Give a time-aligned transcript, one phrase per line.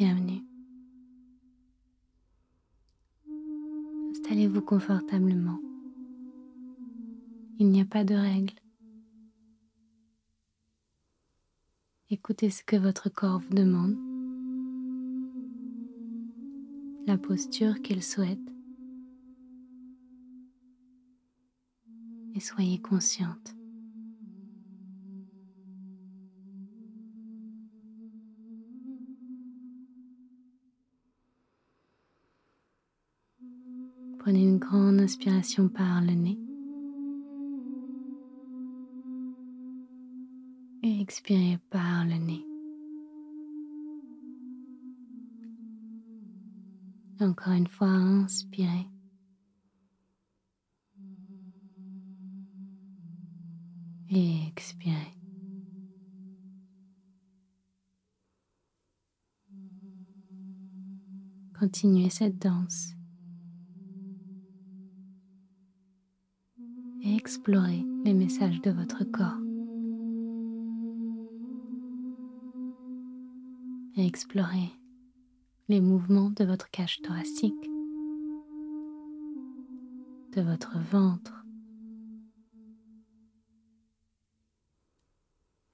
[0.00, 0.42] bienvenue.
[4.12, 5.60] Installez-vous confortablement.
[7.58, 8.54] Il n'y a pas de règles.
[12.08, 13.94] Écoutez ce que votre corps vous demande,
[17.06, 18.38] la posture qu'il souhaite
[22.34, 23.54] et soyez consciente.
[34.20, 36.38] Prenez une grande inspiration par le nez.
[41.00, 42.46] expirez par le nez.
[47.18, 48.86] Encore une fois, inspirez.
[54.10, 55.16] Et expirez.
[61.58, 62.99] Continuez cette danse
[67.02, 69.40] et explorez les messages de votre corps.
[73.96, 74.70] et explorer
[75.68, 77.70] les mouvements de votre cage thoracique,
[80.32, 81.44] de votre ventre.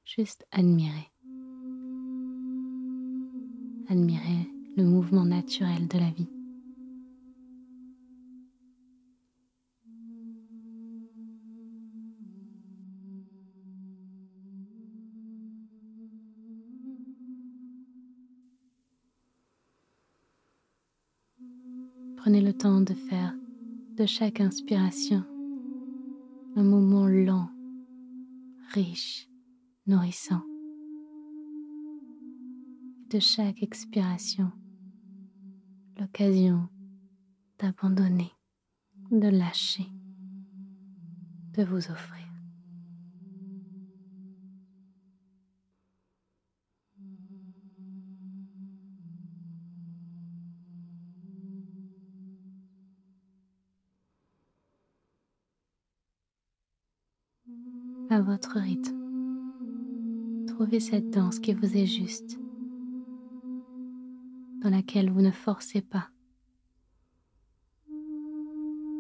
[0.04, 1.10] Juste admirer.
[3.88, 6.35] Admirer le mouvement naturel de la vie.
[22.27, 23.36] Prenez le temps de faire
[23.96, 25.24] de chaque inspiration
[26.56, 27.48] un moment lent,
[28.72, 29.28] riche,
[29.86, 30.42] nourrissant.
[33.10, 34.50] De chaque expiration,
[36.00, 36.69] l'occasion
[37.60, 38.32] d'abandonner,
[39.12, 39.87] de lâcher,
[41.53, 42.25] de vous offrir.
[58.11, 58.97] À votre rythme.
[60.47, 62.39] Trouvez cette danse qui vous est juste,
[64.62, 66.09] dans laquelle vous ne forcez pas,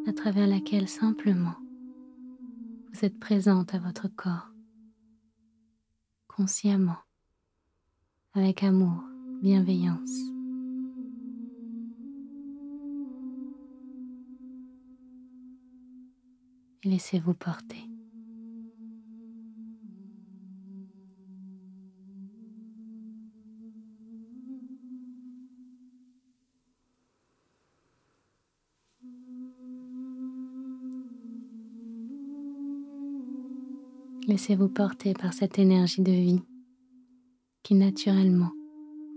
[0.06, 1.54] à travers laquelle simplement
[2.92, 4.50] vous êtes présente à votre corps,
[6.26, 6.98] consciemment,
[8.34, 9.04] avec amour,
[9.40, 10.18] bienveillance.
[16.82, 17.85] Et laissez-vous porter.
[34.26, 36.42] Laissez-vous porter par cette énergie de vie
[37.62, 38.50] qui naturellement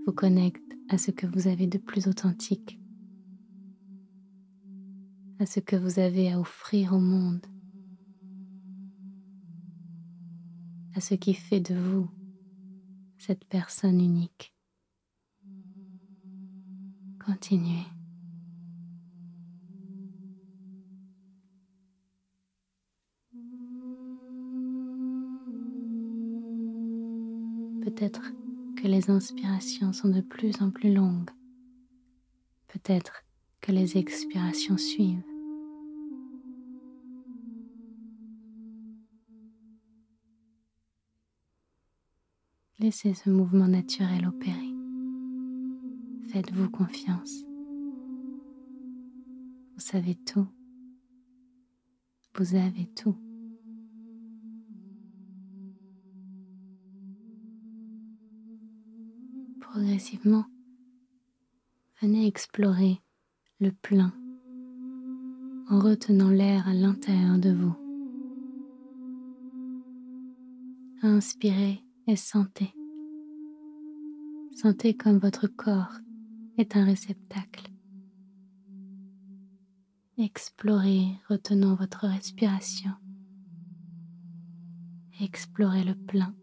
[0.05, 2.79] vous connecte à ce que vous avez de plus authentique,
[5.39, 7.43] à ce que vous avez à offrir au monde,
[10.93, 12.07] à ce qui fait de vous
[13.17, 14.53] cette personne unique.
[17.25, 17.98] Continuez.
[27.81, 28.33] Peut-être
[28.75, 31.29] que les inspirations sont de plus en plus longues.
[32.67, 33.25] Peut-être
[33.61, 35.23] que les expirations suivent.
[42.79, 44.73] Laissez ce mouvement naturel opérer.
[46.31, 47.43] Faites-vous confiance.
[49.73, 50.47] Vous savez tout.
[52.35, 53.17] Vous avez tout.
[62.01, 63.01] Venez explorer
[63.59, 64.13] le plein
[65.69, 67.75] en retenant l'air à l'intérieur de vous.
[71.01, 72.73] Inspirez et sentez.
[74.55, 75.99] Sentez comme votre corps
[76.57, 77.69] est un réceptacle.
[80.17, 82.91] Explorez, retenant votre respiration.
[85.21, 86.33] Explorez le plein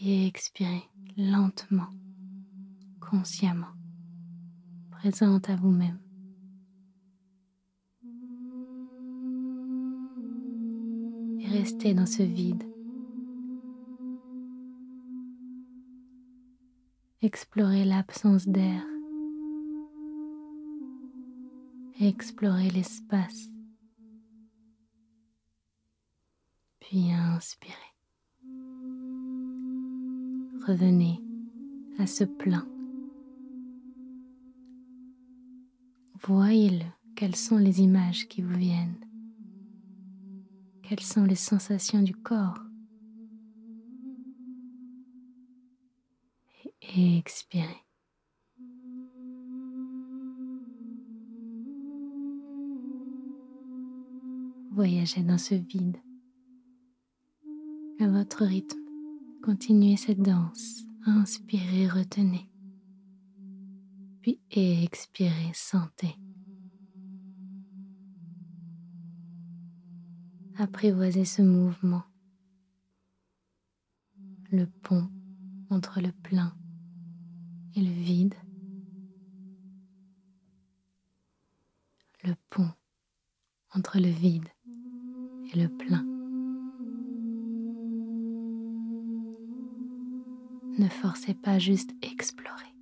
[0.00, 0.82] et expirez
[1.16, 1.88] lentement,
[3.00, 3.74] consciemment,
[4.90, 5.98] présente à vous-même.
[11.40, 12.64] Et restez dans ce vide.
[17.22, 18.84] Explorez l'absence d'air.
[21.98, 23.48] Explorez l'espace.
[26.78, 27.85] Puis inspirez.
[30.66, 31.22] Revenez
[31.96, 32.62] à ce plan.
[36.26, 36.84] Voyez-le,
[37.14, 38.98] quelles sont les images qui vous viennent
[40.82, 42.58] Quelles sont les sensations du corps
[46.96, 47.84] Et expirez.
[54.72, 55.98] Voyagez dans ce vide
[58.00, 58.85] à votre rythme.
[59.46, 60.82] Continuez cette danse.
[61.06, 62.50] Inspirez, retenez.
[64.20, 66.16] Puis expirez, sentez.
[70.56, 72.02] Apprivoisez ce mouvement.
[74.50, 75.08] Le pont
[75.70, 76.52] entre le plein
[77.76, 78.34] et le vide.
[82.24, 82.72] Le pont
[83.72, 84.48] entre le vide
[85.54, 86.15] et le plein.
[90.78, 92.75] Ne forcez pas juste explorer.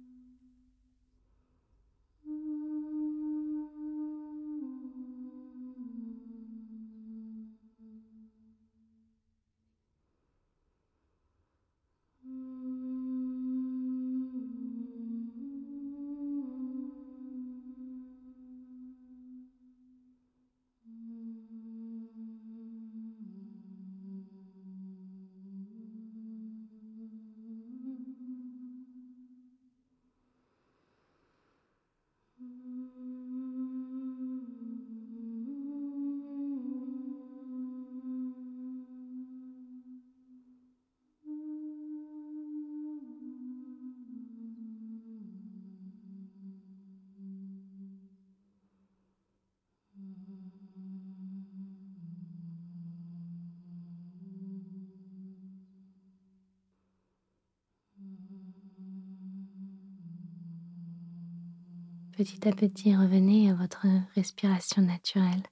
[62.17, 65.43] Petit à petit, revenez à votre respiration naturelle,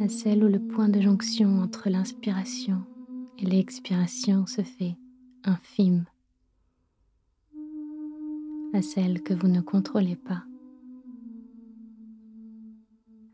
[0.00, 2.84] à celle où le point de jonction entre l'inspiration
[3.38, 4.96] et l'expiration se fait
[5.42, 6.06] infime,
[8.72, 10.44] à celle que vous ne contrôlez pas,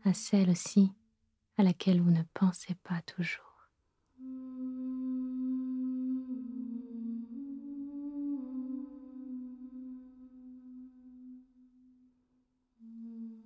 [0.03, 0.91] à celle aussi
[1.57, 3.54] à laquelle vous ne pensez pas toujours.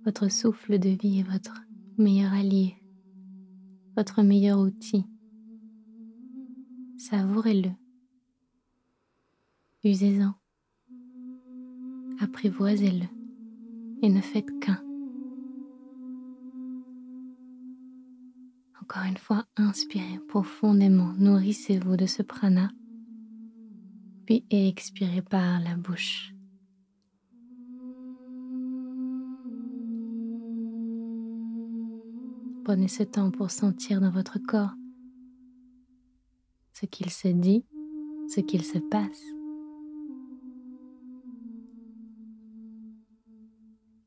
[0.04, 1.62] Votre souffle de vie est votre
[1.98, 2.76] meilleur allié,
[3.96, 5.04] votre meilleur outil.
[6.96, 7.70] Savourez-le.
[9.84, 10.34] Usez-en.
[12.18, 13.06] Apprivoisez-le
[14.02, 14.82] et ne faites qu'un.
[18.80, 22.70] Encore une fois, inspirez profondément, nourrissez-vous de ce prana,
[24.24, 26.34] puis expirez par la bouche.
[32.64, 34.74] Prenez ce temps pour sentir dans votre corps
[36.72, 37.64] ce qu'il se dit,
[38.28, 39.22] ce qu'il se passe.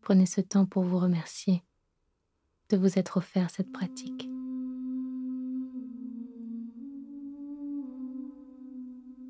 [0.02, 1.64] Prenez ce temps pour vous remercier
[2.70, 4.30] de vous être offert cette pratique.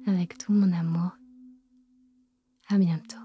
[0.05, 1.17] Avec tout mon amour,
[2.69, 3.22] à bientôt.